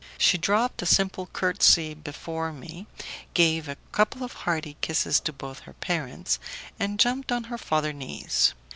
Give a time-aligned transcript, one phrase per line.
[0.17, 2.87] She dropped a simple courtesy before me,
[3.35, 6.39] gave a couple of hearty kisses to both her parents,
[6.79, 8.55] and jumped on her father's knees.